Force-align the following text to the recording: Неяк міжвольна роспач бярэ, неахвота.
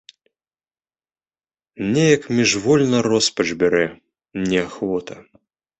Неяк 1.91 2.23
міжвольна 2.41 2.97
роспач 3.11 3.47
бярэ, 3.65 3.85
неахвота. 4.49 5.15